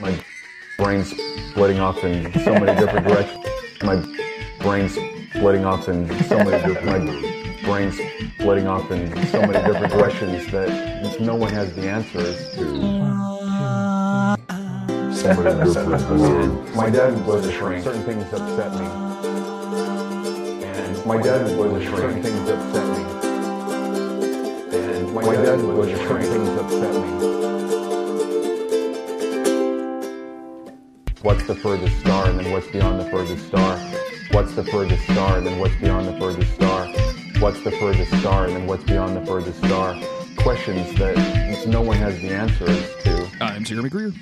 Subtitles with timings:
[0.00, 0.16] My
[0.76, 1.10] brain's
[1.50, 3.44] splitting off in so many different directions.
[3.82, 3.96] My
[4.60, 4.94] brain's
[5.30, 6.86] splitting off in so many different.
[6.86, 6.98] My
[7.64, 7.98] brain's
[8.34, 12.64] splitting off in so many different directions that no one has the answers to.
[16.76, 17.82] My dad was a shrink.
[17.82, 18.86] Certain things upset me.
[20.64, 21.96] And my dad was a shrink.
[21.98, 23.02] Certain things upset me.
[24.78, 26.24] And my dad was a shrink.
[26.24, 27.37] Certain things upset me.
[31.48, 33.78] The furthest star and then what's beyond the furthest star?
[34.32, 36.86] What's the furthest star and then what's beyond the furthest star?
[37.40, 39.98] What's the furthest star and then what's beyond the furthest star?
[40.36, 43.26] Questions that no one has the answers to.
[43.40, 44.12] I'm Jeremy Greer,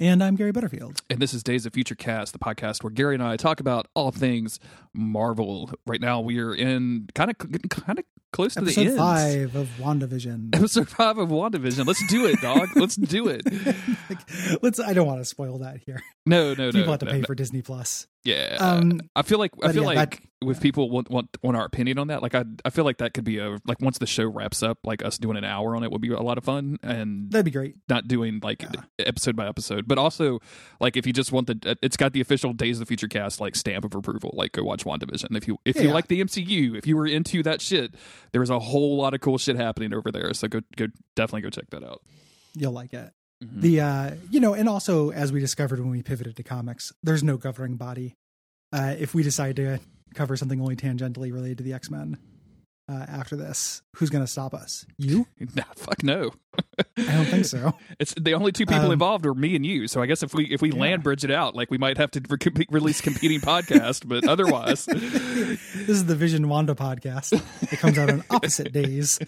[0.00, 1.00] And I'm Gary Butterfield.
[1.08, 3.86] and this is Days of Future Cast, the podcast where Gary and I talk about
[3.94, 4.58] all things
[4.92, 5.70] Marvel.
[5.86, 7.38] Right now, we are in kind of
[7.70, 8.96] kind of close to the Episode end.
[8.96, 10.54] five of WandaVision.
[10.56, 11.86] Episode five of WandaVision.
[11.86, 12.68] Let's do it, dog.
[12.74, 13.42] Let's do it.
[14.62, 14.80] Let's.
[14.80, 16.02] I don't want to spoil that here.
[16.26, 16.72] No, no, no.
[16.72, 17.26] People have to no, pay no.
[17.26, 18.06] for Disney Plus.
[18.24, 21.64] Yeah, Um, I feel like I feel yeah, like if people want, want want our
[21.64, 24.06] opinion on that, like I I feel like that could be a like once the
[24.06, 26.44] show wraps up, like us doing an hour on it would be a lot of
[26.44, 27.74] fun, and That'd be great.
[27.88, 28.64] not doing like
[29.00, 30.38] episode by episode, but also
[30.78, 33.40] like if you just want the, it's got the official Days of the Future Cast
[33.40, 34.30] like stamp of approval.
[34.34, 35.94] Like go watch WandaVision if you if you Yeah.
[35.94, 37.96] like the MCU, if you were into that shit,
[38.32, 40.32] there's a whole lot of cool shit happening over there.
[40.34, 42.02] So go go definitely go check that out.
[42.54, 43.12] You'll like it.
[43.42, 43.60] Mhm.
[43.60, 47.22] The uh, you know, and also as we discovered when we pivoted to comics, there's
[47.24, 48.14] no governing body.
[48.72, 49.80] Uh, if we decide to
[50.14, 52.18] cover something only tangentially related to the X Men
[52.88, 54.86] uh, after this, who's going to stop us?
[54.98, 55.26] You?
[55.54, 56.30] Nah, fuck no.
[56.96, 57.74] I don't think so.
[57.98, 59.88] It's the only two people Um, involved are me and you.
[59.88, 60.80] So I guess if we if we Yeah.
[60.80, 64.84] land bridge it out, like we might have to re- release competing podcast, but otherwise,
[64.86, 67.32] this is the Vision Wanda podcast.
[67.72, 69.18] It comes out on opposite days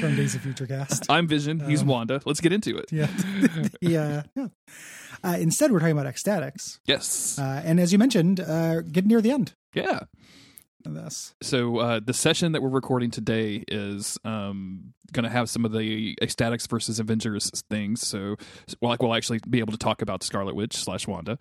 [0.00, 1.10] from Days of Future Cast.
[1.10, 1.60] I'm Vision.
[1.60, 2.20] He's Um, Wanda.
[2.24, 2.92] Let's get into it.
[2.92, 3.08] Yeah.
[3.80, 4.22] yeah.
[4.36, 4.48] yeah.
[5.24, 6.78] Uh, instead, we're talking about X-Statix.
[6.86, 7.38] Yes.
[7.38, 10.00] Uh, and as you mentioned, uh, getting near the end yeah.
[10.86, 11.34] of this.
[11.42, 15.72] So uh, the session that we're recording today is um, going to have some of
[15.72, 18.06] the X-Statix versus Avengers things.
[18.06, 18.36] So,
[18.80, 21.38] well, like we'll actually be able to talk about Scarlet Witch slash Wanda.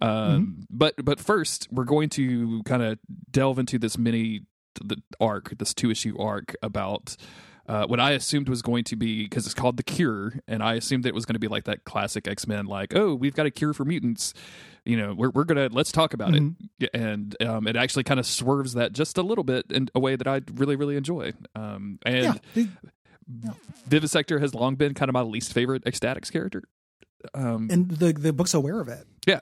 [0.00, 2.98] Um, But but first, we're going to kind of
[3.30, 4.42] delve into this mini
[4.82, 7.16] the arc, this two issue arc about.
[7.68, 10.74] Uh, what I assumed was going to be because it's called the Cure, and I
[10.74, 13.34] assumed that it was going to be like that classic X Men, like, oh, we've
[13.34, 14.34] got a cure for mutants.
[14.84, 18.26] You know, we're we're gonna let's talk about it, and um, it actually kind of
[18.26, 21.32] swerves that just a little bit in a way that I really really enjoy.
[21.54, 22.34] Um, and Yeah.
[22.54, 22.68] the-
[23.88, 26.64] Vivisector has long been kind of my least favorite X-Statix character.
[27.34, 29.06] Um, and the the book's aware of it.
[29.26, 29.38] yeah,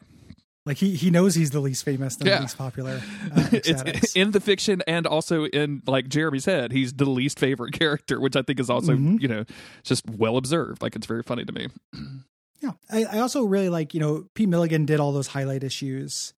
[0.66, 2.36] Like he he knows he's the least famous and Yeah.
[2.36, 3.00] the least popular.
[3.34, 7.72] Uh, it's in the fiction and also in like Jeremy's head, he's the least favorite
[7.78, 9.20] character, which I think is also Mhm.
[9.22, 9.44] you know
[9.84, 10.82] just well observed.
[10.82, 11.68] Like it's very funny to me.
[12.60, 12.72] yeah.
[12.90, 16.34] I, I also really like you know Pete Milligan did all those highlight issues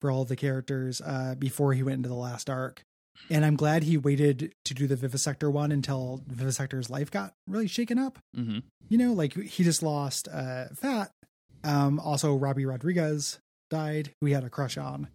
[0.00, 2.82] for all the characters uh, before he went into the last arc.
[3.30, 7.68] And I'm glad he waited to do the Vivisector one until Vivisector's life got really
[7.68, 8.18] shaken up.
[8.34, 8.58] hmm
[8.88, 11.10] you know, like he just lost uh Phat.
[11.64, 13.38] Um also Robbie Rodriguez
[13.74, 15.08] died, who he had a crush on.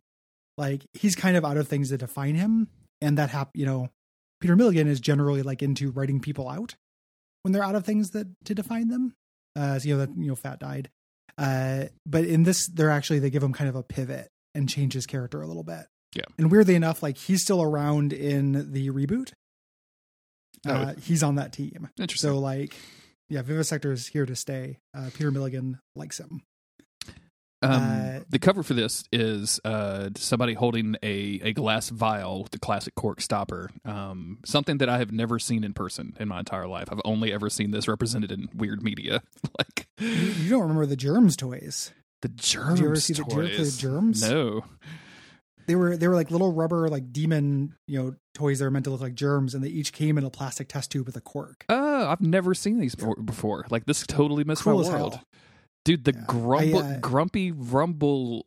[0.57, 2.67] Like he's kind of out of things that define him.
[3.01, 3.89] And that hap you know,
[4.41, 6.75] Peter Milligan is generally like into writing people out
[7.43, 9.13] when they're out of things that to define them.
[9.55, 10.89] Uh so, you know that you know Phat died.
[11.37, 14.93] Uh but in this they're actually they give him kind of a pivot and change
[14.93, 15.85] his character a little bit.
[16.15, 16.25] Yeah.
[16.37, 19.31] And weirdly enough, like he's still around in the reboot.
[20.67, 20.73] Oh.
[20.73, 21.89] Uh, he's on that team.
[21.97, 22.31] Interesting.
[22.31, 22.75] So like,
[23.29, 24.79] yeah, Vivisector is here to stay.
[24.93, 26.41] Uh, Peter Milligan likes him.
[27.61, 32.51] Um, Uh, the cover for this is uh, somebody holding a, a glass vial, with
[32.51, 33.69] the classic cork stopper.
[33.85, 36.87] Um, something that I have never seen in person in my entire life.
[36.91, 39.21] I've only ever seen this represented in weird media.
[39.59, 41.91] like You, you don't remember the Germs toys?
[42.21, 42.79] the germs.
[42.81, 43.77] you ever see the- did you ever the toys.
[43.77, 44.29] Germs?
[44.29, 44.63] No.
[45.67, 48.85] They were they were like little rubber like demon you know toys that are meant
[48.85, 51.21] to look like germs, and they each came in a plastic test tube with a
[51.21, 51.63] cork.
[51.69, 53.15] Oh, I've never seen these before.
[53.17, 53.65] before.
[53.69, 55.23] Like this totally missed Cool my world, hell.
[55.85, 56.03] Dude.
[56.05, 56.23] The Yeah.
[56.27, 58.45] grumble, I, uh, grumpy rumble.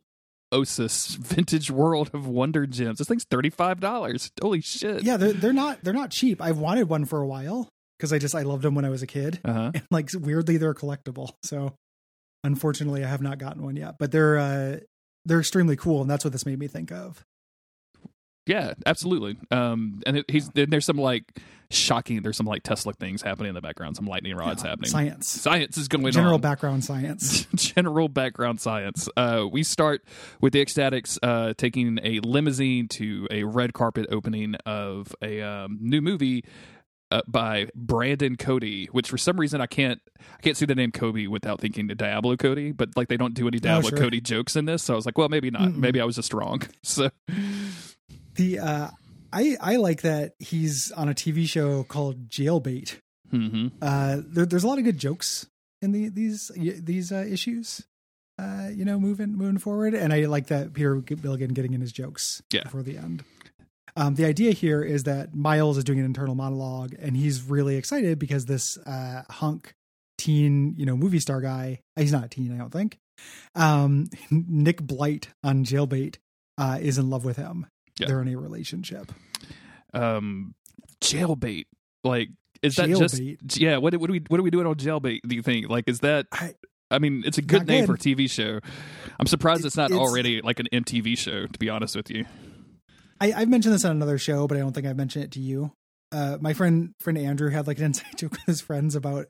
[0.53, 2.99] Osis vintage world of wonder gems.
[2.99, 4.29] This thing's thirty five dollars.
[4.39, 5.01] Holy shit!
[5.01, 6.39] Yeah, they're they're not they're not cheap.
[6.43, 9.01] I've wanted one for a while because I just I loved them when I was
[9.01, 9.71] a kid, Uh huh.
[9.73, 11.31] and like weirdly they're collectible.
[11.41, 11.73] So
[12.43, 14.77] unfortunately, I have not gotten one yet, but they're uh
[15.25, 17.23] they're extremely cool, and that's what this made me think of.
[18.45, 19.37] Yeah, absolutely.
[19.51, 22.21] Um, and it, he's then there's some like shocking.
[22.21, 23.95] There's some like Tesla things happening in the background.
[23.95, 24.89] Some lightning rods Yeah, happening.
[24.91, 26.13] Science, Science is going general on.
[26.13, 27.45] General background science.
[27.55, 29.07] general background science.
[29.15, 30.03] Uh, we start
[30.41, 35.77] with the ecstatics uh, taking a limousine to a red carpet opening of a um,
[35.79, 36.43] new movie
[37.11, 40.91] uh, by Brandon Cody, which for some reason I can't I can't see the name
[40.91, 43.99] Kobe without thinking the Diablo Cody, but like they don't do any Diablo sure.
[43.99, 45.61] Cody jokes in this, so I was like, well, maybe not.
[45.61, 45.77] Mm-mm.
[45.77, 46.61] Maybe I was just wrong.
[46.83, 47.09] So
[48.35, 48.89] The uh,
[49.31, 52.97] I I like that he's on a TV show called Jailbait.
[53.31, 53.71] mhm.
[53.81, 55.47] Uh, there, there's a lot of good jokes
[55.81, 57.85] in the these these uh, issues.
[58.39, 61.91] Uh, you know, moving moving forward, and I like that Peter Milligan getting in his
[61.91, 62.63] jokes Yeah.
[62.63, 63.23] before the end.
[63.95, 67.75] Um, the idea here is that Miles is doing an internal monologue, and he's really
[67.75, 69.75] excited because this uh, hunk
[70.17, 71.79] teen, you know, movie star guy.
[71.95, 72.97] He's not a teen, I don't think.
[73.53, 76.15] Um, Nick Blight on Jailbait
[76.57, 77.67] uh, is in love with him.
[77.99, 78.07] Yeah.
[78.07, 79.11] They're in a relationship.
[79.93, 80.55] um,
[81.01, 81.65] jailbait.
[82.03, 82.29] Like,
[82.61, 83.59] is that just Jailbait.
[83.59, 83.77] yeah?
[83.77, 85.19] What what are we what are we doing on jailbait?
[85.27, 86.27] Do you think like is that?
[86.31, 86.55] I-
[86.91, 88.59] I mean, it's a good Not name for a TV show.
[89.19, 91.47] I'm surprised It- it's not it's- already like an MTV show.
[91.47, 92.25] To be honest with you,
[93.19, 95.39] I, I've mentioned this on another show, but I don't think I've mentioned it to
[95.39, 95.71] you.
[96.11, 99.25] Uh, my friend friend Andrew had like an inside joke with his friends about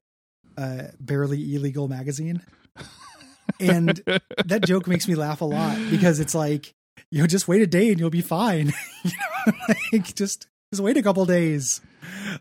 [0.58, 2.42] uh, barely illegal magazine,
[3.62, 4.02] and
[4.46, 6.74] that joke makes me laugh a lot because it's like
[7.14, 8.74] you know just wait a day and you'll be fine.
[9.04, 9.12] you
[9.46, 9.54] know,
[9.94, 11.80] like just just wait a couple days,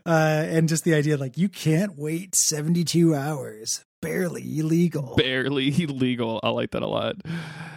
[0.03, 5.13] uh, and just the idea like you can't wait seventy two hours, barely illegal.
[5.15, 6.39] barely legal.
[6.41, 7.17] I like that a lot.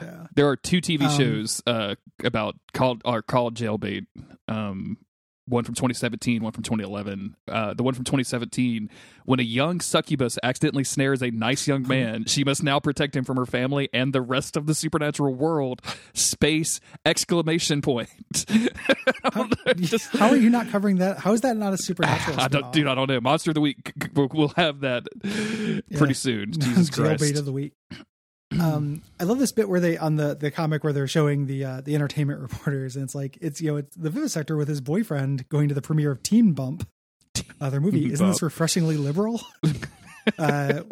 [0.00, 0.26] Yeah.
[0.34, 4.06] There are two TV Um, shows uh, about called are called jailbait.
[4.48, 4.96] Um,
[5.48, 7.36] one from 2017, one from 2011.
[7.48, 8.90] Uh, the one from 2017,
[9.24, 13.24] when a young succubus accidentally snares a nice young man, she must now protect him
[13.24, 15.80] from her family and the rest of the supernatural world.
[16.14, 18.08] Space exclamation point.
[19.24, 21.18] I just- How are you not covering that?
[21.18, 22.40] How is that not a supernatural?
[22.40, 22.86] I don't, dude.
[22.86, 23.20] I don't know.
[23.20, 23.92] Monster of the week.
[24.14, 25.04] We'll, have that
[25.96, 26.52] pretty soon.
[26.52, 27.38] Jesus Jailbait Christ.
[27.38, 27.74] of the week.
[28.60, 31.64] Um, I love this bit where they on the the comic where they're showing the
[31.64, 34.80] uh, the entertainment reporters, and it's like it's you know it's the vivisector with his
[34.80, 36.88] boyfriend going to the premiere of Teen Bump,
[37.60, 38.12] uh, their movie.
[38.12, 39.40] Isn't this refreshingly liberal?
[40.38, 40.82] uh,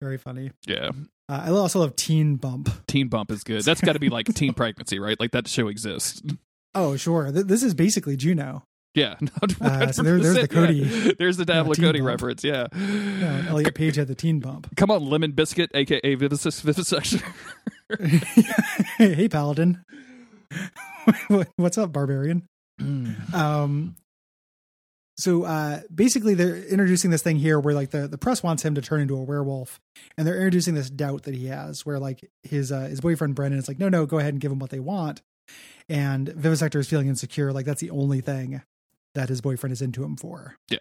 [0.00, 0.50] very funny.
[0.66, 0.90] yeah.
[1.28, 2.68] Uh, I also love Teen Bump.
[2.88, 3.62] Teen Bump is good.
[3.62, 5.18] That's got to be like teen pregnancy, right?
[5.20, 6.22] Like that show exists.
[6.74, 7.30] Oh, sure.
[7.30, 8.64] Th- this is basically Juno.
[8.94, 9.14] Yeah.
[9.60, 10.74] Uh, so there- there's the 100%, Cody.
[10.74, 11.12] yeah.
[11.18, 12.08] There's the Teen Cody Bump.
[12.08, 12.42] reference.
[12.44, 12.66] Yeah.
[12.76, 14.74] Yeah, Elliot Page had the Teen Bump.
[14.76, 16.66] Come on, Lemon Biscuit, aka Vivisection.
[16.66, 17.20] Vivisection.
[18.98, 19.84] hey, Paladin.
[21.56, 22.46] What's up, Barbarian?
[23.34, 23.94] um
[25.18, 28.74] so uh basically they're introducing this thing here where like the the press wants him
[28.74, 29.78] to turn into a werewolf
[30.16, 33.58] and they're introducing this doubt that he has where like his uh his boyfriend brendan
[33.58, 35.20] is like no no go ahead and give him what they want
[35.90, 38.62] and vivisector is feeling insecure like that's the only thing
[39.14, 40.78] that his boyfriend is into him for Yeah.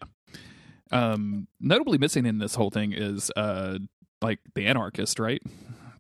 [0.92, 3.80] um, notably missing in this whole thing is uh,
[4.22, 5.42] like the anarchist, right?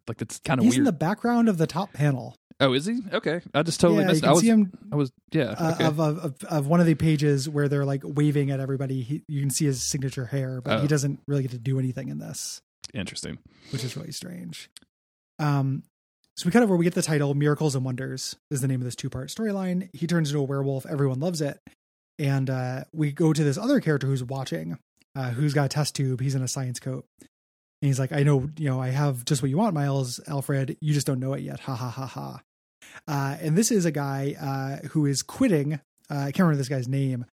[0.07, 0.79] Like that's kind of he's weird.
[0.79, 2.99] in the background of the top panel oh, is he?
[3.13, 4.17] Okay, I just totally yeah missed.
[4.17, 4.21] it.
[4.21, 5.43] can I was, see him I was, yeah.
[5.57, 5.85] uh, okay.
[5.85, 9.23] of, of of of one of the pages where they're like waving at everybody he,
[9.27, 10.81] you can see his signature hair but Oh.
[10.81, 12.59] he doesn't really get to do anything in this
[12.93, 13.37] Interesting.
[13.71, 14.69] which is really strange.
[15.37, 15.83] Um,
[16.35, 18.81] so we kind of where we get the title "Miracles and Wonders" is the name
[18.81, 19.89] of this two part storyline.
[19.93, 20.85] He turns into a werewolf.
[20.87, 21.59] Everyone loves it,
[22.19, 24.77] and uh, we go to this other character who's watching,
[25.15, 26.21] uh, who's got a test tube.
[26.21, 29.41] He's in a science coat, and he's like, "I know, you know, I have just
[29.41, 30.77] what you want, Miles, Alfred.
[30.81, 32.41] You just don't know it yet." Ha ha ha ha.
[33.07, 35.75] Uh, and this is a guy uh, who is quitting.
[36.11, 37.25] Uh, I can't remember this guy's name.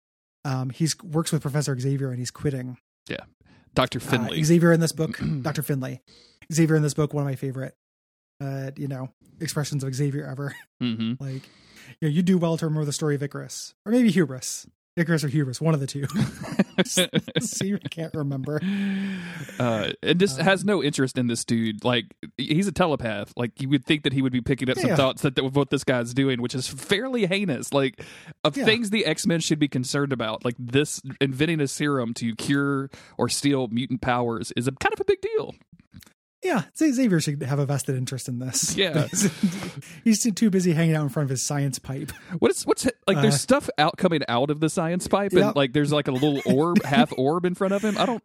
[0.44, 2.78] Um, he's works with Professor Xavier, and he's quitting.
[3.10, 3.24] Yeah,
[3.74, 3.98] Dr.
[3.98, 4.44] Uh, Finley.
[4.44, 5.64] Xavier in this book, Dr.
[5.64, 6.02] Finley.
[6.54, 7.74] Xavier in this book, one of my favorite,
[8.42, 9.10] uh, you know,
[9.40, 10.56] expressions of Xavier ever.
[10.80, 11.42] hmm like,
[12.00, 15.24] you know, you do well to remember the story of Icarus, or maybe Hubris, Icarus
[15.26, 16.06] or Hubris, one of the two.
[17.42, 18.62] See, I can't remember.
[19.60, 21.84] uh, and just Um, has no interest in this dude.
[21.84, 22.06] Like
[22.38, 23.34] he's a telepath.
[23.36, 24.96] Like you would think that he would be picking up some Yeah.
[24.96, 27.74] thoughts that, that what this guy's doing, which is fairly heinous.
[27.74, 28.02] Like
[28.46, 28.64] of Yeah.
[28.66, 30.46] things the X Men should be concerned about.
[30.46, 35.02] Like this inventing a serum to cure or steal mutant powers is a kind of
[35.02, 35.56] a big deal.
[36.46, 38.78] Yeah, Xavier should have a vested interest in this.
[38.78, 39.08] Yeah.
[40.04, 42.12] he's too- too busy hanging out in front of his science pipe.
[42.38, 43.18] What's what's like?
[43.18, 45.56] Uh, there's stuff out coming out of the science pipe, and Yep.
[45.56, 47.98] like there's like a little orb, half orb in front of him.
[47.98, 48.24] I don't.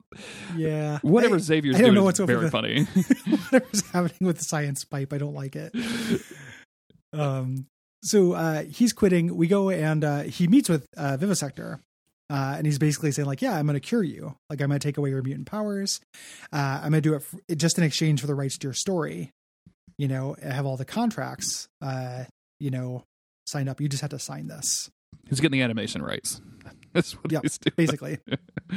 [0.54, 2.84] Yeah, Whatever I- Xavier's I don't doing know what's over very the- funny.
[3.50, 5.12] whatever's happening with the science pipe.
[5.14, 5.72] I don't like it.
[7.12, 7.66] Um,
[8.02, 9.34] so uh, he's quitting.
[9.36, 11.80] We go and uh, he meets with uh, Vivisector.
[12.30, 14.37] Uh, and he's basically saying like, yeah, I'm going to cure you.
[14.49, 16.00] Like I'm going to take away your mutant powers.
[16.52, 18.72] Uh, I'm going to do it f- just in exchange for the rights to your
[18.75, 19.32] story.
[19.99, 21.68] You know, I have all the contracts.
[21.82, 22.25] Uh,
[22.60, 23.04] you know,
[23.46, 23.80] signed up.
[23.80, 24.88] You just have to sign this.
[25.28, 26.40] He's getting the animation rights.
[26.92, 27.75] That's what Yep, he's doing.
[27.76, 28.18] Basically,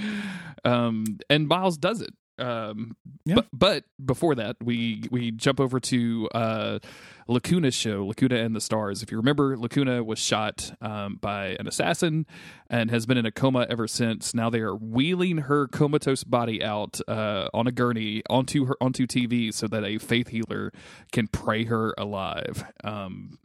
[0.66, 2.10] um, and Miles does it.
[2.40, 3.36] Um, Yeah.
[3.36, 6.80] but, but before that, we we jump over to uh,
[7.28, 9.04] Lacuna's show, Lacuna and the Stars.
[9.04, 12.26] If you remember, Lacuna was shot um, by an assassin
[12.70, 14.34] and has been in a coma ever since.
[14.34, 19.06] Now they are wheeling her comatose body out uh, on a gurney onto her onto
[19.06, 20.72] TV so that a faith healer
[21.12, 22.64] can pray her alive.
[22.84, 23.38] Um,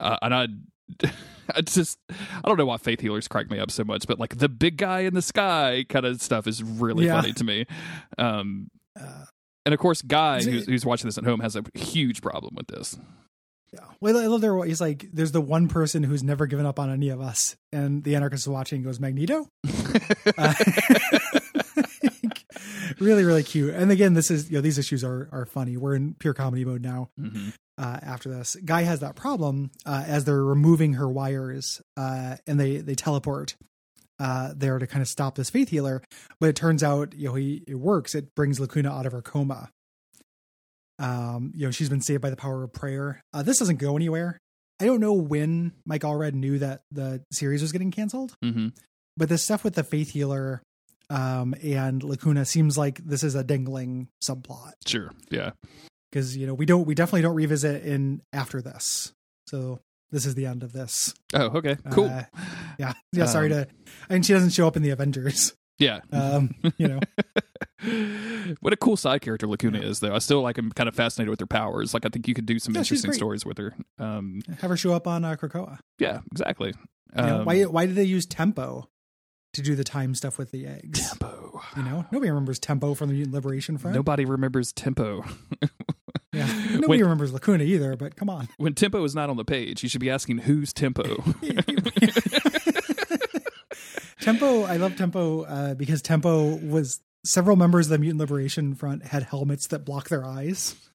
[0.00, 0.46] uh, and I.
[1.54, 4.36] I just I don't know why faith healers crack me up so much, but like
[4.38, 7.20] the big guy in the sky kind of stuff is really Yeah.
[7.20, 7.66] funny to me.
[8.18, 8.68] Um,
[9.00, 9.24] Uh,
[9.66, 12.66] and of course, Guy, who's, who's watching this at home, has a huge problem with
[12.68, 12.98] this.
[13.74, 13.80] yeah.
[14.00, 14.60] Well, I love there.
[14.64, 18.02] He's like, there's the one person who's never given up on any of us, and
[18.02, 19.46] the anarchist is watching goes, Magneto.
[20.38, 20.54] Uh,
[23.00, 23.74] really, really cute.
[23.74, 25.76] And again, this is you know these issues are are funny.
[25.76, 27.10] We're in pure comedy mode now.
[27.18, 27.52] Mhm.
[27.80, 28.56] Uh, after this.
[28.64, 33.56] Guy has that problem uh, as they're removing her wires uh, and they they teleport
[34.18, 36.02] uh, there to kind of stop this faith healer.
[36.40, 38.14] But it turns out you know he it works.
[38.14, 39.70] It brings Lacuna out of her coma.
[40.98, 43.22] Um, you know she's been saved by the power of prayer.
[43.32, 44.38] Uh, this doesn't go anywhere.
[44.80, 48.72] I don't know when Mike Allred knew that the series was getting canceled, Mhm.
[49.16, 50.62] but the stuff with the faith healer
[51.10, 55.10] um, and Lacuna seems like this is a dangling subplot Sure.
[55.30, 55.50] Yeah.
[56.10, 59.12] Because you know we don't we definitely don't revisit in after this
[59.46, 61.76] so this is the end of this Oh, okay.
[61.90, 62.06] Cool.
[62.06, 62.24] Uh,
[62.78, 63.66] yeah yeah sorry to
[64.08, 66.00] and she doesn't show up in the avengers yeah.
[66.12, 67.00] um you know
[68.60, 70.14] what a cool side character Lacuna is, though.
[70.14, 71.94] I still like I'm kind of fascinated with her powers.
[71.94, 73.74] Like, I think you could do some Yeah, interesting stories with her.
[73.98, 76.74] Um, have her show up on uh, krakoa yeah, exactly.
[77.16, 78.88] you know, Um, why why did they use tempo
[79.54, 81.62] to do the time stuff with the eggs Tempo.
[81.76, 85.24] you know nobody remembers tempo from the mutant liberation front Nobody remembers Tempo.
[86.32, 86.46] yeah.
[86.72, 88.48] Nobody when, remembers lacuna either but come on.
[88.56, 91.24] when Tempo is not on the page, you should be asking who's Tempo.
[94.20, 99.04] tempo i love tempo uh, because tempo was several members of the mutant liberation front
[99.04, 100.74] had helmets that block their eyes.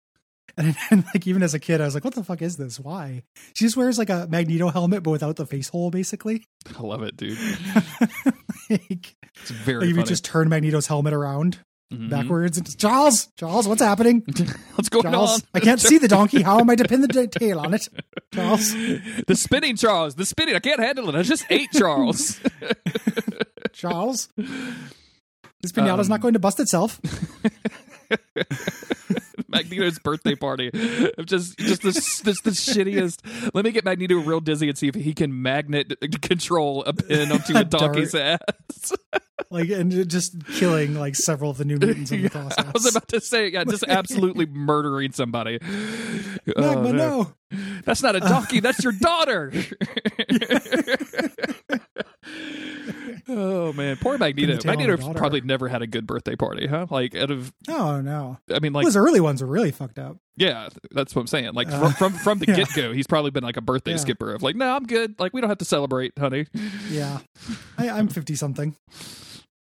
[0.58, 2.80] And, and like even as a kid i was like what the fuck is this?
[2.80, 3.24] Why?
[3.56, 6.46] She just wears like a magneto helmet but without the face hole basically.
[6.80, 7.38] I love it, dude.
[8.70, 11.60] like, It's very like if you just turn magneto's helmet around
[11.94, 12.10] Mhm.
[12.10, 14.24] backwards and charles charles what's happening
[14.76, 15.42] What's going charles on?
[15.54, 17.88] i can't see the donkey how am i to pin the d- tail on it
[18.34, 18.74] charles
[19.28, 20.16] the spinning, Charles.
[20.16, 20.56] The spinning.
[20.56, 21.16] I can't handle it.
[21.16, 22.40] I just ate Charles.
[23.72, 24.30] charles
[25.62, 27.00] this pinata's Um, not going to bust itself
[29.48, 30.72] Magneto's birthday party.
[31.26, 33.54] Just, just this, this, the shittiest.
[33.54, 37.32] Let me get Magneto real dizzy and see if he can magnet control a pin
[37.32, 37.94] onto a dart.
[37.94, 38.40] donkey's ass.
[39.50, 42.86] like and just killing like several of the new mutants in the process I was
[42.86, 45.60] about to say, yeah, just absolutely murdering somebody.
[46.56, 46.92] Oh, no.
[46.92, 47.34] no.
[47.84, 48.60] That's not a donkey.
[48.60, 49.52] That's your daughter.
[53.36, 54.66] Oh man, poor Magneto.
[54.66, 56.88] Magneto probably never had a good birthday party, huh?
[56.90, 58.38] Like out of, Oh no.
[58.52, 60.18] I mean, like Those early ones were really fucked up.
[60.38, 61.54] Yeah, that's what I'm saying.
[61.54, 62.56] Like Uh, from from, from the yeah.
[62.56, 63.98] get go, he's probably been like a birthday Yeah.
[63.98, 65.20] skipper of like, no, I'm good.
[65.20, 66.48] Like we don't have to celebrate, honey.
[66.90, 67.20] Yeah.
[67.78, 68.76] I, I'm fifty something.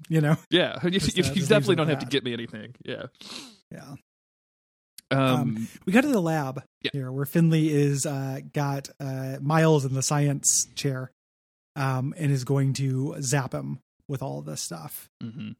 [0.09, 0.37] You know?
[0.49, 2.73] Yeah, you, you- you definitely don't have to get me anything.
[2.85, 3.07] Yeah.
[3.71, 3.95] Yeah.
[5.09, 5.67] Um.
[5.85, 6.91] We got to the lab Yeah.
[6.91, 11.11] here where Finley is uh got uh Miles in the science chair
[11.77, 15.09] um and is going to zap him with all of this stuff.
[15.23, 15.55] mhm.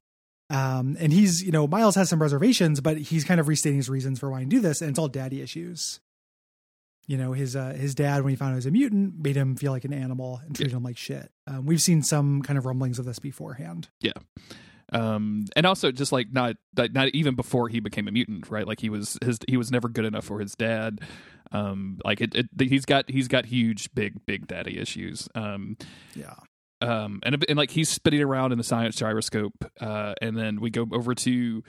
[0.50, 3.90] Um and he's you know, Miles has some reservations, but he's kind of restating his
[3.90, 6.00] reasons for wanting to do this, and it's all daddy issues.
[7.06, 9.38] You know, his uh his dad when he found out he was a mutant made
[9.38, 11.32] him feel like an animal and treated him like shit.
[11.46, 13.88] Um, we've seen some kind of rumblings of this beforehand.
[14.02, 14.14] Yeah
[14.92, 15.46] um.
[15.56, 18.66] And also, just like not not even before he became a mutant, right?
[18.66, 21.02] Like he was his he was never good enough for his dad.
[21.52, 22.00] Um.
[22.04, 22.36] Like it.
[22.36, 25.28] it he's got he's got huge big big daddy issues.
[25.36, 25.78] Um.
[26.16, 26.34] Yeah.
[26.82, 30.70] um and, and like he's spinning around in the science gyroscope uh and then we
[30.70, 31.64] go over to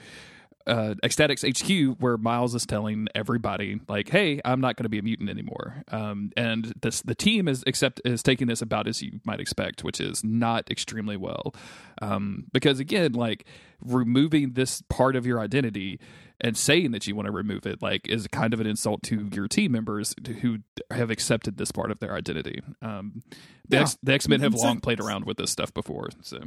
[0.67, 4.99] uh X-Statix hq where miles is telling everybody like hey i'm not going to be
[4.99, 9.01] a mutant anymore um and this the team is accept is taking this about as
[9.01, 11.55] you might expect which is not extremely well
[12.03, 13.45] um because again like
[13.81, 15.99] removing this part of your identity
[16.41, 19.29] and saying that you want to remove it like is kind of an insult to
[19.33, 20.59] your team members who
[20.91, 23.21] have accepted this part of their identity um
[23.67, 23.81] the, Yeah.
[23.83, 26.39] X, the x-men have It's long a- played around with this stuff before so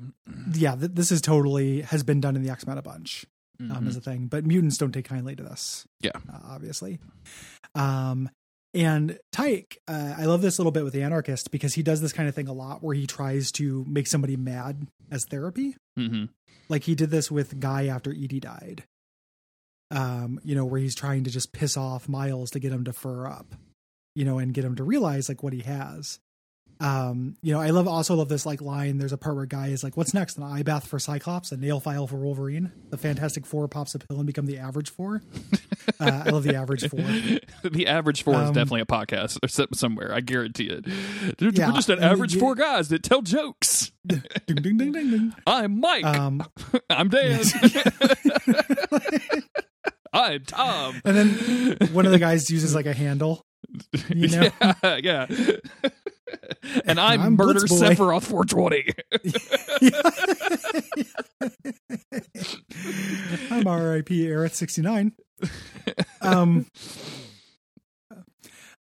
[0.55, 3.27] Yeah, th- this is totally has been done in the X Men a bunch.
[3.61, 3.89] um, Mhm.
[3.89, 5.87] as a thing, but mutants don't take kindly to this.
[6.01, 6.11] Yeah.
[6.33, 6.99] uh, obviously.
[7.77, 8.29] Um,
[8.75, 12.13] and Tike, uh, I love this little bit with the anarchist because he does this
[12.13, 15.77] kind of thing a lot, where he tries to make somebody mad as therapy.
[15.99, 16.31] Mhm.
[16.69, 18.85] Like he did this with Guy after Edie died.
[19.93, 22.93] Um, you know, where he's trying to just piss off Miles to get him to
[22.95, 23.55] fur up,
[24.17, 26.19] you know, and get him to realize like what he has.
[26.81, 28.99] Um, you know, I love also love this like line.
[28.99, 30.37] There's a part where guy is like, "What's next?
[30.37, 34.01] An eye bath for Cyclops, a nail file for Wolverine." The Fantastic Four pops a
[34.01, 35.23] pill and become the Average Four.
[36.01, 37.01] Uh, I love the Average Four.
[37.71, 40.13] the average four is Um, definitely a podcast or some- somewhere.
[40.13, 40.87] I guarantee it.
[41.37, 43.93] Dude, Yeah, We're just an average four guys that tell jokes.
[44.07, 45.35] ding ding ding ding ding.
[45.47, 46.05] I'm Mike.
[46.05, 46.43] Um,
[46.91, 47.43] I'm Dan.
[50.12, 51.00] I'm Tom.
[51.04, 53.42] and then one of the guys uses like a handle.
[54.09, 54.49] You know,
[54.83, 55.26] Yeah, yeah.
[56.85, 58.92] and I'm, I'm Murder Sephiroth 420.
[63.50, 64.26] I'm R.I.P.
[64.26, 65.12] Aerith sixty nine.
[66.21, 66.66] Um.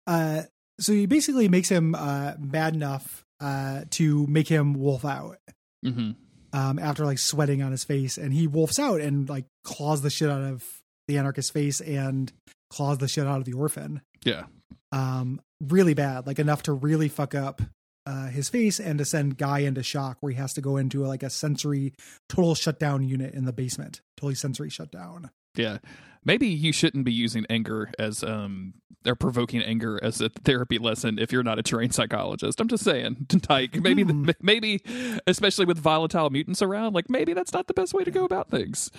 [0.07, 0.43] Uh.
[0.79, 5.38] So he basically makes him uh bad enough uh to make him wolf out.
[5.83, 6.11] hmm
[6.53, 6.79] Um.
[6.79, 10.29] After like sweating on his face, and he wolfs out and like claws the shit
[10.29, 10.65] out of
[11.12, 12.32] the anarchist face and
[12.70, 14.01] claws the shit out of the orphan.
[14.24, 14.44] Yeah.
[14.91, 15.41] Um.
[15.62, 17.62] Really bad, like enough to really fuck up.
[18.08, 21.06] Uh, his face and to send Guy into shock, where he has to go into
[21.06, 21.94] like a sensory
[22.27, 25.30] total shutdown unit in the basement, totally sensory shutdown.
[25.56, 25.77] Yeah.
[26.23, 28.73] Maybe you shouldn't be using anger as um
[29.03, 32.61] or provoking anger as a therapy lesson if you're not a trained psychologist.
[32.61, 34.29] I'm just saying, like maybe Hmm.
[34.41, 34.81] maybe
[35.25, 38.49] especially with volatile mutants around, like maybe that's not the best way to go about
[38.51, 38.91] things.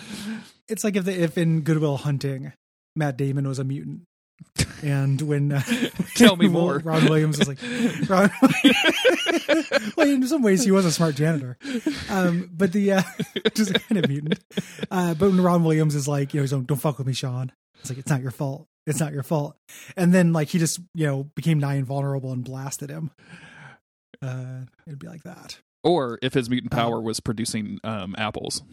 [0.67, 2.51] It's like if the, if in Goodwill Hunting,
[2.95, 4.01] Matt Damon was a mutant,
[4.83, 5.61] and when uh,
[6.15, 6.79] Tell me more.
[6.79, 7.59] Ron Williams was like,
[8.09, 8.29] Ron,
[9.97, 11.57] well, in some ways he was a smart janitor,
[12.09, 13.01] um, but the uh,
[13.55, 14.39] just kind of mutant.
[14.91, 17.51] Uh, but when Ron Williams is like, you know, don't don't fuck with me, Sean.
[17.79, 18.67] It's like it's not your fault.
[18.85, 19.55] It's not your fault.
[19.97, 23.11] And then like he just you know became nigh invulnerable and blasted him.
[24.21, 25.59] Uh, it'd be like that.
[25.83, 28.63] Or if his mutant Uh, power was producing um apples.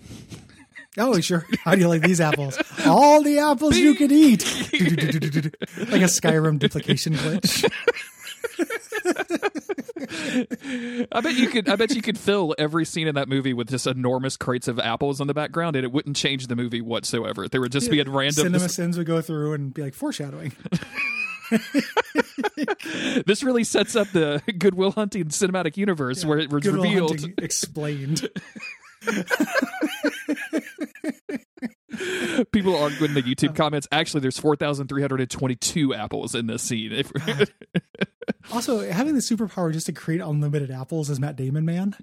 [0.98, 1.46] Oh, sure.
[1.64, 2.58] How do you like these apples?
[2.84, 4.44] All the apples you can eat.
[4.72, 7.64] like a Skyrim duplication glitch.
[11.12, 11.68] I bet you could.
[11.68, 14.78] I bet you could fill every scene in that movie with just enormous crates of
[14.78, 17.48] apples in the background, and it wouldn't change the movie whatsoever.
[17.48, 18.44] There would just be a random.
[18.44, 20.52] Cinema This, sins would go through and be like foreshadowing.
[23.26, 27.20] this really sets up the Goodwill Hunting cinematic universe where it was Good Will revealed.
[27.20, 28.28] Hunting explained.
[32.52, 33.86] People argue in the YouTube uh, comments.
[33.92, 36.92] Actually, there's four thousand three hundred and twenty-two apples in this scene.
[36.92, 37.12] If,
[38.52, 41.94] Also, having the superpower just to create unlimited apples as Matt Damon man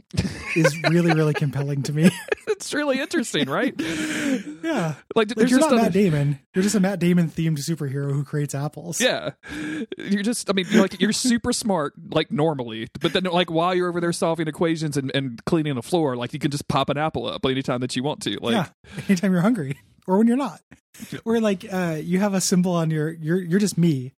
[0.55, 2.09] is really, really compelling to me.
[2.47, 3.73] it's really interesting, right?
[3.79, 4.95] yeah.
[5.15, 6.39] Like, Like you're just not other- Matt Damon.
[6.55, 8.99] You're just a Matt Damon themed superhero who creates apples.
[9.01, 9.31] Yeah,
[9.97, 10.49] you're just.
[10.49, 14.01] I mean, you're like you're super smart, like normally, but then like while you're over
[14.01, 17.27] there solving equations and, and cleaning the floor, like you can just pop an apple
[17.27, 18.37] up anytime that you want to.
[18.41, 18.67] Like, yeah.
[19.07, 19.77] Anytime you're hungry
[20.07, 20.61] or when you're not.
[21.25, 24.13] Or like uh you have a symbol on your you're you're just me,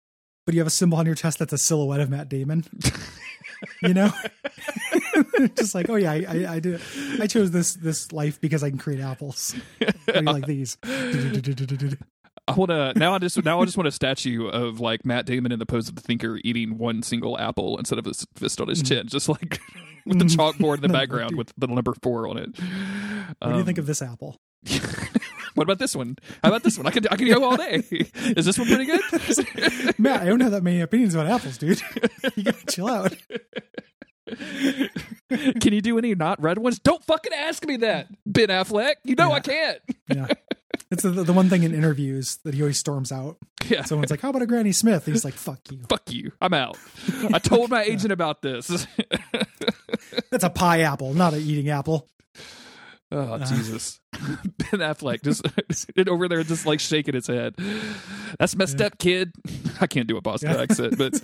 [0.48, 2.64] but you have a symbol on your chest that's a silhouette of Matt Damon.
[3.82, 4.10] you know?
[5.56, 6.80] just like, oh yeah, I, I I did
[7.20, 9.54] I chose this this life because I can create apples.
[10.06, 10.78] How do you like these?
[10.82, 13.12] I want to now.
[13.12, 15.90] I just now I just want a statue of like Matt Damon in the pose
[15.90, 18.88] of the thinker eating one single apple instead of his fist on his mm.
[18.88, 19.60] chin, just like
[20.06, 20.34] with the mm.
[20.34, 22.58] chalkboard in the background with the number four on it.
[23.38, 24.40] What do you think um, of this apple?
[25.58, 26.14] What about this one?
[26.40, 26.86] How about this one?
[26.86, 27.82] I could I could go all day.
[27.90, 29.00] Is this one pretty good?
[29.98, 31.82] Matt, I don't have that many opinions about apples, dude.
[32.36, 33.16] you gotta chill out.
[35.60, 36.78] Can you do any not red ones?
[36.78, 38.94] Don't fucking ask me that, Ben Affleck.
[39.02, 39.34] You know Yeah.
[39.34, 39.78] I can't.
[40.14, 40.26] Yeah.
[40.92, 43.36] It's the, the one thing in interviews that he always storms out.
[43.66, 43.82] Yeah.
[43.82, 46.30] Someone's like, "How about a Granny Smith?" He's like, "Fuck you." Fuck you.
[46.40, 46.78] I'm out.
[47.34, 48.86] I told my agent about this.
[50.30, 52.08] That's a pie apple, not an eating apple.
[53.10, 55.46] Oh Jesus, Ben Affleck just
[56.08, 57.54] over there, just like shaking his head.
[58.38, 59.32] That's messed up, kid.
[59.80, 60.62] I can't do a Boston Yeah.
[60.62, 61.14] accent, but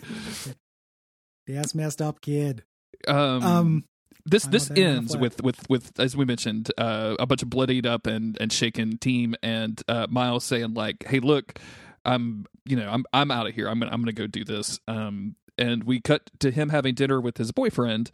[1.47, 2.65] That's messed up, kid.
[3.07, 3.85] um, Um,
[4.25, 8.07] this this ends with with with as we mentioned, uh, a bunch of bloodied up
[8.07, 11.59] and and shaken team, and uh, Miles saying like, "Hey, look,
[12.07, 13.69] I'm you know I'm I'm out of here.
[13.69, 17.21] I'm gonna I'm gonna go do this." Um, and we cut to him having dinner
[17.21, 18.11] with his boyfriend,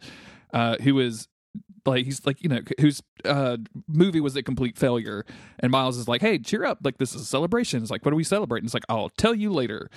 [0.53, 1.29] uh, who is
[1.85, 5.25] like he's like you know whose uh movie was a complete failure
[5.59, 8.11] and miles is like hey cheer up like this is a celebration it's like what
[8.13, 9.89] are we celebrating it's like i'll tell you later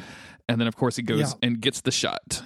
[0.48, 1.32] and then of course he goes Yeah.
[1.42, 2.42] and gets the shot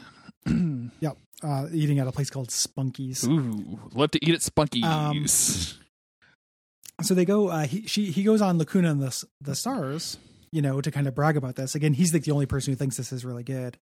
[1.01, 1.17] yep.
[1.43, 3.23] Uh, eating at a place called Spunky's.
[3.27, 5.25] ooh love to eat at spunky's Um,
[7.01, 7.49] So they go.
[7.49, 10.19] Uh, he she he goes on Lacuna and the the Stars,
[10.51, 11.77] you know, to kind of brag about this.
[11.77, 13.77] Again, he's like the only person who thinks this is really good,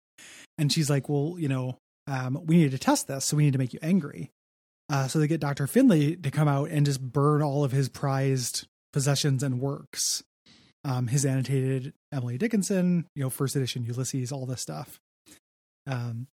[0.58, 3.54] and she's like, "Well, you know, um, we need to test this, so we need
[3.54, 4.32] to make you angry."
[4.90, 7.90] Uh, so they get Doctor Finley to come out and just burn all of his
[7.90, 10.24] prized possessions and works,
[10.84, 15.00] um, his annotated Emily Dickinson, you know, first edition Ulysses, all this stuff.
[15.88, 16.28] Um,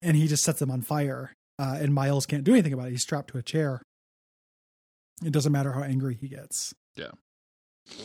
[0.00, 1.34] and he just sets them on fire.
[1.58, 2.92] Uh, and Miles can't do anything about it.
[2.92, 3.82] He's strapped to a chair.
[5.24, 6.72] It doesn't matter how angry he gets.
[6.96, 7.10] Yeah.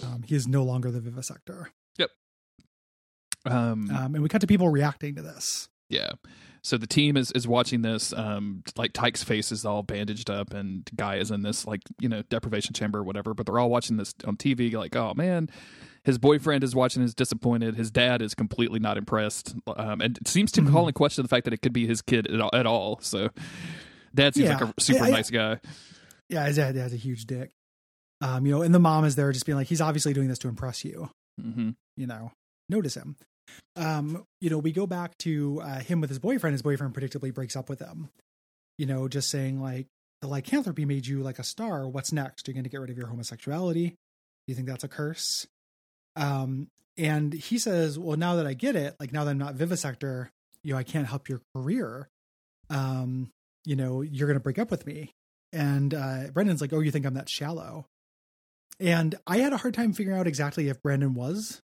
[0.03, 1.67] Um, he is no longer the vivisector.
[3.45, 5.67] Um, Um, and we cut to people reacting to this.
[5.93, 6.11] Yeah.
[6.65, 8.13] So the team is is watching this.
[8.13, 12.07] Um, like Tike's face is all bandaged up, and Guy is in this like you
[12.07, 13.33] know deprivation chamber or whatever.
[13.33, 14.71] But they're all watching this on TV.
[14.73, 15.49] Like, oh man,
[16.05, 17.03] his boyfriend is watching.
[17.03, 17.75] Is disappointed.
[17.75, 20.71] His dad is completely not impressed, um, and it seems to Mhm.
[20.71, 22.49] call in question the fact that it could be his kid at all.
[22.53, 22.99] At all.
[23.01, 23.29] So,
[24.15, 24.57] dad seems Yeah.
[24.57, 25.59] like a super I- nice guy.
[26.29, 27.51] Yeah, his dad has a huge dick.
[28.21, 30.39] Um, you know, and the mom is there just being like, he's obviously doing this
[30.39, 31.09] to impress you.
[31.37, 32.31] hmm you know,
[32.69, 33.17] notice him.
[33.75, 36.53] Um, you know, we go back to uh, him with his boyfriend.
[36.53, 38.09] His boyfriend predictably breaks up with him.
[38.77, 39.87] You know, just saying like
[40.21, 41.87] the lycanthropy made you like a star.
[41.87, 42.47] What's next?
[42.47, 43.89] You're going to get rid of your homosexuality.
[43.89, 43.95] Do
[44.47, 45.47] you think that's a curse?
[46.15, 49.55] Um, and he says, "Well, now that I get it, like now that I'm not
[49.55, 50.29] vivisector,
[50.63, 52.07] you know, I can't help your career.
[52.69, 53.29] Um,
[53.65, 55.11] you know, you're going to break up with me."
[55.51, 57.85] And uh, Brendan's like, "Oh, you think I'm that shallow?"
[58.79, 61.61] And I had a hard time figuring out exactly if Brandon was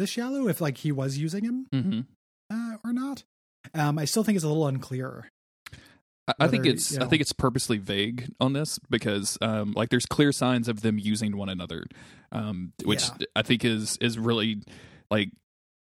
[0.00, 2.00] this shallow, if like he was using him hmm
[2.52, 3.22] uh, or not.
[3.74, 5.30] Um, I still think it's a little unclear.
[6.26, 9.90] I, I think it's you I think it's purposely vague on this because um like
[9.90, 11.84] there's clear signs of them using one another,
[12.32, 13.26] um which Yeah.
[13.36, 14.62] I think is is really
[15.10, 15.30] like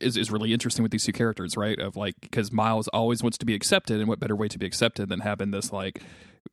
[0.00, 1.78] is is really interesting with these two characters, right?
[1.78, 4.66] Of like because Miles always wants to be accepted, and what better way to be
[4.66, 6.02] accepted than having this like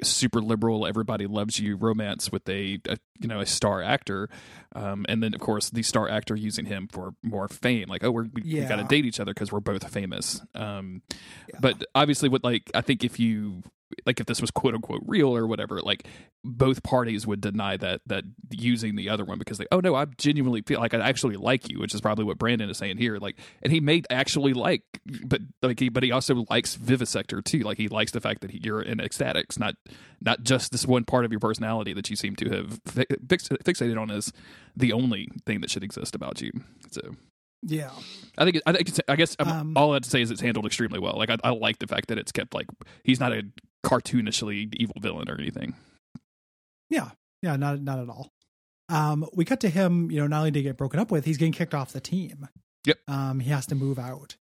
[0.02, 4.30] super liberal everybody loves you romance with a, a you know a star actor.
[4.76, 7.88] Um and then of course the star actor using him for more fame.
[7.90, 10.42] Like oh we're, we, we got to date each other because we're both famous.
[10.56, 11.02] Um
[11.50, 11.60] Yeah.
[11.60, 13.64] but obviously what like i think if you
[14.06, 16.08] like if this was quote unquote real or whatever like
[16.44, 20.06] both parties would deny that that using the other one because they oh no i
[20.18, 23.18] genuinely feel like i actually like you which is probably what brandon is saying here
[23.18, 24.84] like and he may actually like
[25.26, 28.52] but like he but he also likes vivisector too like he likes the fact that
[28.52, 29.76] he, you're in X-Statix not
[30.22, 34.00] not just this one part of your personality that you seem to have fi- fixated
[34.00, 34.32] on as
[34.76, 36.52] the only thing that should exist about you
[36.92, 37.02] so
[37.62, 37.90] Yeah.
[38.38, 40.32] I think it, I think it's, I guess Um, all I have to say is
[40.32, 41.16] it's handled extremely well.
[41.18, 42.68] Like I, I like the fact that it's kept like
[43.04, 43.44] he's not a
[43.86, 45.76] cartoonishly evil villain or anything.
[46.90, 47.10] Yeah.
[47.42, 47.56] Yeah.
[47.56, 48.32] Not not at all.
[48.90, 50.10] Um, we cut to him.
[50.12, 52.02] You know, not only did he get broken up with, he's getting kicked off the
[52.02, 52.48] team.
[52.86, 52.98] Yep.
[53.08, 54.36] Um, he has to move out,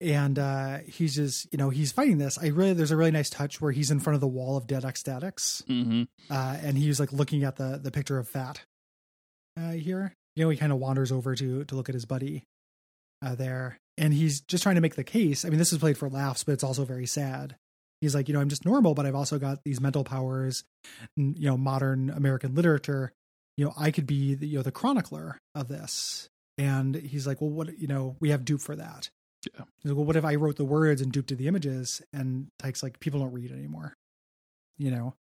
[0.00, 2.38] and uh, he's just you know he's fighting this.
[2.38, 4.66] I really there's a really nice touch where he's in front of the wall of
[4.66, 6.02] dead X-Statix, Mm-hmm.
[6.30, 8.60] uh, and he's like looking at the the picture of Phat.
[9.58, 12.44] Uh, here, you know, he kind of wanders over to to look at his buddy
[13.24, 15.44] uh, there, and he's just trying to make the case.
[15.44, 17.56] I mean, this is played for laughs, but it's also very sad.
[18.00, 20.64] He's like, you know, I'm just normal, but I've also got these mental powers.
[21.16, 23.12] You know, modern American literature.
[23.56, 26.28] You know, I could be the, you know the chronicler of this.
[26.58, 27.78] And he's like, well, what?
[27.78, 29.10] You know, we have Doop for that.
[29.44, 29.64] Yeah.
[29.82, 32.02] He's like, well, what if I wrote the words and duped the images?
[32.12, 33.94] And Tike's like, people don't read anymore.
[34.78, 35.14] You know,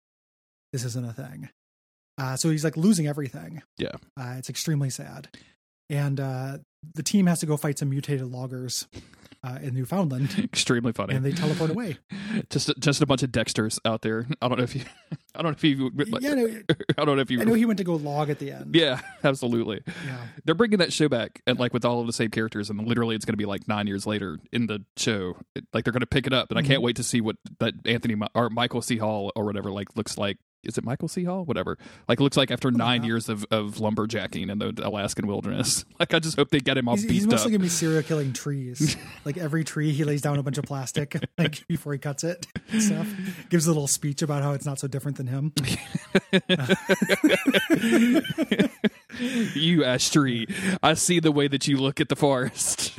[0.72, 1.50] this isn't a thing.
[2.18, 3.62] Uh, so he's like losing everything.
[3.78, 3.96] Yeah.
[4.18, 5.28] Uh, it's extremely sad.
[5.90, 6.58] And uh,
[6.94, 8.86] the team has to go fight some mutated loggers
[9.44, 11.14] uh, in Newfoundland, Extremely funny.
[11.14, 11.98] and they teleport away.
[12.50, 14.26] just just a bunch of Dexters out there.
[14.42, 14.82] I don't know if you.
[15.36, 15.90] I don't know if you.
[16.10, 16.46] Like, yeah, no,
[16.98, 17.40] I don't know if you.
[17.40, 18.74] I know he went to go log at the end.
[18.74, 19.82] yeah, absolutely.
[19.86, 20.18] Yeah.
[20.44, 23.14] They're bringing that show back, and like with all of the same characters, and literally
[23.14, 25.36] it's going to be like nine years later in the show.
[25.54, 26.84] It- like they're going to pick it up, and I can't Mhm.
[26.84, 28.96] wait to see what that Anthony or Michael C.
[28.96, 30.38] Hall or whatever like looks like.
[30.66, 31.24] Is it Michael C.
[31.24, 31.44] Hall?
[31.44, 31.78] Whatever.
[32.08, 33.06] Like looks like after nine yeah.
[33.08, 35.84] years of, of lumberjacking in the Alaskan wilderness.
[35.98, 37.30] Like I just hope they get him all He's, beat he's up.
[37.30, 38.98] mostly gonna be serial killing trees.
[39.24, 42.46] like every tree, he lays down a bunch of plastic, like before he cuts it.
[42.78, 43.08] Stuff
[43.48, 45.52] gives a little speech about how it's not so different than him.
[49.54, 50.46] you ash tree,
[50.82, 52.90] I see the way that you look at the forest.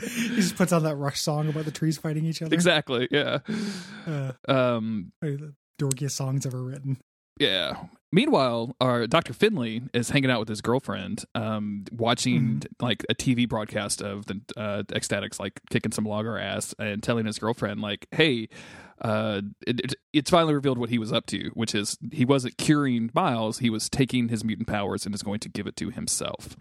[0.00, 2.54] he just puts on that Rush song about the trees fighting each other.
[2.54, 3.08] exactly.
[3.10, 3.38] Yeah.
[4.06, 5.12] Uh, Um.
[5.80, 6.98] Dorkiest songs ever written.
[7.38, 7.84] Yeah.
[8.12, 9.32] Meanwhile, our Dr.
[9.32, 14.40] Finley is hanging out with his girlfriend, um, watching like a TV broadcast of the
[14.56, 18.48] uh, X-Statix, like kicking some logger ass, and telling his girlfriend, like, "Hey,
[19.00, 22.58] uh, it, it, it's finally revealed what he was up to, which is he wasn't
[22.58, 25.90] curing Miles; he was taking his mutant powers and is going to give it to
[25.90, 26.56] himself."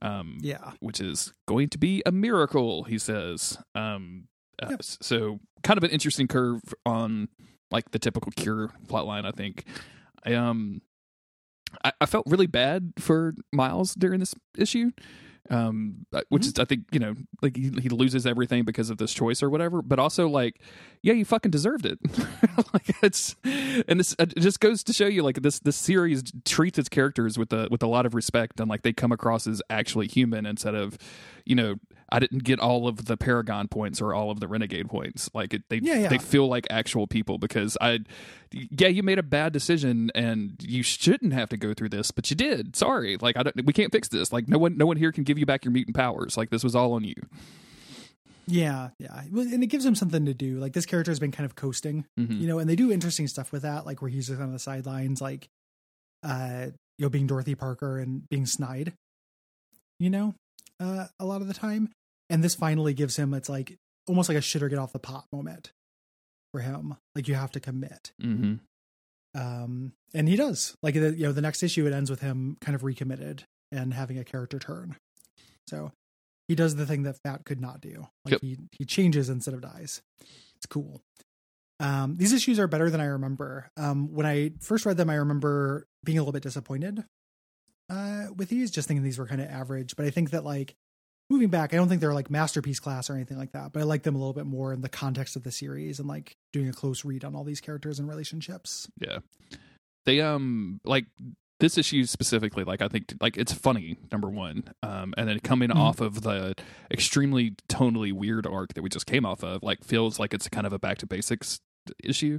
[0.00, 0.72] Um, Yeah.
[0.80, 3.58] which is going to be a miracle, he says.
[3.74, 4.28] Um,
[4.62, 4.78] uh, Yep.
[4.80, 7.28] s- So, kind of an interesting curve on
[7.72, 9.26] like the typical cure plotline.
[9.26, 9.64] I think.
[10.24, 10.82] I um,
[11.84, 14.90] I, I felt really bad for Miles during this issue.
[15.50, 18.98] Um, uh, which is I think you know like he, he loses everything because of
[18.98, 20.60] this choice or whatever, but also like
[21.02, 21.98] yeah, you fucking deserved it.
[22.72, 26.78] like it's and this it just goes to show you like this this series treats
[26.78, 29.60] its characters with a with a lot of respect and like they come across as
[29.68, 30.96] actually human instead of
[31.44, 31.74] you know
[32.12, 35.30] I didn't get all of the Paragon points or all of the Renegade points.
[35.34, 36.08] Like it, they Yeah, yeah.
[36.08, 38.00] they feel like actual people because I,
[38.52, 42.28] yeah, you made a bad decision and you shouldn't have to go through this, but
[42.30, 42.76] you did.
[42.76, 44.32] Sorry, like I don't, we can't fix this.
[44.32, 46.36] Like no one, no one here can give you back your mutant powers.
[46.36, 47.14] Like this was all on you.
[48.46, 50.58] Yeah, yeah, and it gives him something to do.
[50.58, 52.40] Like this character has been kind of coasting, Mhm.
[52.40, 54.58] you know, and they do interesting stuff with that, like where he's just on the
[54.58, 55.48] sidelines, like,
[56.24, 56.66] uh,
[56.98, 58.92] you know, being Dorothy Parker and being snide,
[60.00, 60.34] you know,
[60.80, 61.88] uh, a lot of the time.
[62.32, 63.76] And this finally gives him, it's like
[64.08, 65.70] almost like a shit or get off the pot moment
[66.50, 66.96] for him.
[67.14, 68.12] Like you have to commit.
[68.22, 68.54] Mm-hmm.
[69.38, 70.74] Um, and he does.
[70.82, 73.92] Like the, you know, the next issue it ends with him kind of recommitted and
[73.92, 74.96] having a character turn.
[75.68, 75.92] So
[76.48, 78.06] he does the thing that Phat could not do.
[78.24, 78.40] Like Yep.
[78.40, 80.00] he he changes instead of dies.
[80.56, 81.02] It's cool.
[81.80, 83.70] Um, these issues are better than I remember.
[83.76, 87.04] Um, when I first read them, I remember being a little bit disappointed
[87.90, 89.96] uh, with these, just thinking these were kind of average.
[89.96, 90.76] But I think that like
[91.32, 93.72] moving back, I don't think they're like masterpiece class or anything like that.
[93.72, 96.06] But I like them a little bit more in the context of the series and
[96.08, 98.88] like doing a close read on all these characters and relationships.
[99.00, 99.18] Yeah.
[100.04, 101.06] They um like
[101.60, 104.64] this issue specifically, like I think like it's funny, number one.
[104.82, 105.76] Um and then coming Mhm.
[105.76, 106.54] off of the
[106.90, 110.66] extremely tonally weird arc that we just came off of, like feels like it's kind
[110.66, 111.60] of a back to basics
[112.02, 112.38] issue.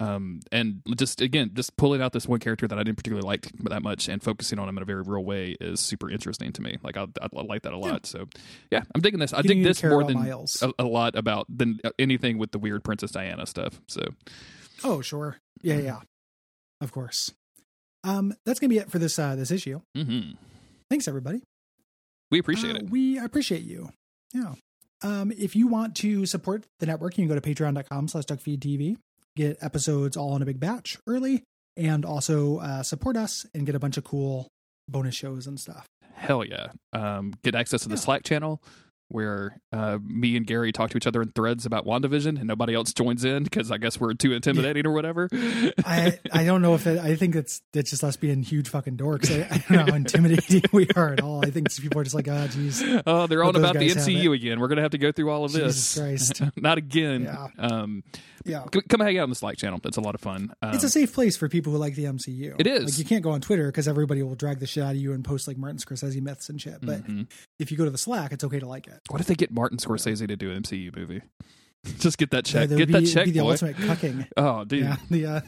[0.00, 3.52] Um and just again, just pulling out this one character that I didn't particularly like
[3.64, 6.62] that much and focusing on him in a very real way is super interesting to
[6.62, 6.78] me.
[6.82, 8.06] Like I, I like that a lot.
[8.06, 8.26] So
[8.70, 9.32] yeah, I'm digging this.
[9.32, 10.62] I dig this more than Miles.
[10.62, 13.80] a, a lot about than anything with the weird Princess Diana stuff.
[13.88, 14.00] So
[14.82, 15.36] Oh, sure.
[15.62, 16.00] Yeah, yeah.
[16.80, 17.30] Of course.
[18.02, 19.82] Um, that's gonna be it for this uh this issue.
[19.96, 20.36] mhm.
[20.88, 21.42] Thanks everybody.
[22.30, 22.90] we appreciate Uh, it.
[22.90, 23.90] We appreciate you.
[24.32, 24.54] Yeah.
[25.02, 28.96] Um, if you want to support the network, you can go to patreon.com slash duckfeedtv,
[29.36, 31.42] get episodes all in a big batch early,
[31.76, 34.48] and also uh, support us and get a bunch of cool
[34.88, 35.86] bonus shows and stuff.
[36.14, 36.68] Hell yeah.
[36.92, 38.00] Um, get access to the Yeah.
[38.00, 38.62] Slack channel
[39.10, 42.74] where uh, me and Gary talk to each other in threads about WandaVision and nobody
[42.74, 45.28] else joins in because I guess we're too intimidating or whatever.
[45.84, 48.96] I I don't know if it, I think it's it's just us being huge fucking
[48.96, 49.30] dorks.
[49.30, 51.44] I, I don't know how intimidating we are at all.
[51.44, 54.60] I think people are just like, oh, geez, oh, they're on about the MCU again.
[54.60, 55.98] We're going to have to go through all of Jesus this.
[56.38, 56.42] Christ.
[56.56, 57.24] Not again.
[57.24, 57.48] Yeah.
[57.58, 58.02] Um,
[58.44, 58.64] yeah.
[58.72, 59.80] c- come hang out on the Slack channel.
[59.84, 60.52] It's a lot of fun.
[60.62, 62.56] Um, It's a safe place for people who like the MCU.
[62.58, 62.84] It is.
[62.84, 65.12] Like you can't go on Twitter because everybody will drag the shit out of you
[65.12, 66.78] and post like Martin Scorsese myths and shit.
[66.80, 67.30] But mhm.
[67.58, 68.99] if you go to the Slack, it's okay to like it.
[69.08, 71.22] What if they get Martin Scorsese to do an MCU movie?
[71.98, 72.68] Just get that check.
[72.68, 73.52] That Get would that be, check, be the boy.
[73.52, 74.28] ultimate cucking.
[74.36, 74.82] Oh, dude.
[74.82, 75.40] Yeah, the uh,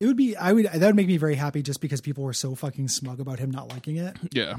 [0.00, 0.36] it would be.
[0.36, 0.66] I would.
[0.66, 3.50] That would make me very happy just because people were so fucking smug about him
[3.50, 4.16] not liking it.
[4.32, 4.54] Yeah.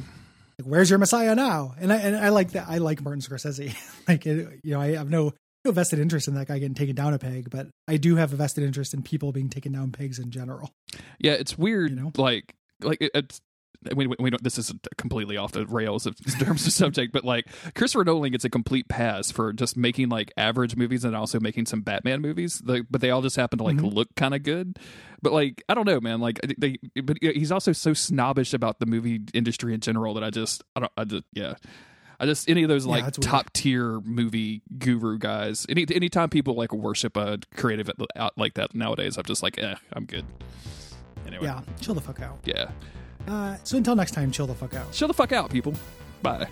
[0.57, 1.75] Like, where's your Messiah now?
[1.79, 2.67] And I and I like that.
[2.69, 3.75] I like Martin Scorsese.
[4.07, 5.33] like it, you know, I have no
[5.65, 8.31] no vested interest in that guy getting taken down a peg, but I do have
[8.31, 10.71] a vested interest in people being taken down pegs in general.
[11.19, 11.89] Yeah, it's weird.
[11.91, 12.11] You know?
[12.15, 13.41] Like, like it, it's.
[13.95, 14.43] We, we we don't.
[14.43, 18.31] This is completely off the rails of, in terms of subject, but like Christopher Nolan
[18.31, 22.21] gets a complete pass for just making like average movies and also making some Batman
[22.21, 22.61] movies.
[22.65, 23.93] Like, but they all just happen to like Mhm.
[23.93, 24.77] look kind of good.
[25.21, 26.19] But like, I don't know, man.
[26.19, 26.77] Like, they.
[27.03, 30.81] But he's also so snobbish about the movie industry in general that I just, I
[30.81, 31.55] don't, I just, yeah.
[32.21, 35.65] I just any of those like top tier movie guru guys.
[35.69, 39.75] Any anytime people like worship a creative out like that nowadays, I'm just like, eh,
[39.93, 40.25] I'm good.
[41.25, 42.39] Anyway, Yeah, chill the fuck out.
[42.43, 42.71] yeah.
[43.27, 44.91] Uh, so until next time, chill the fuck out.
[44.91, 45.73] Chill the fuck out, people.
[46.21, 46.47] Bye.